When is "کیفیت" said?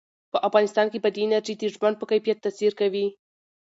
2.11-2.37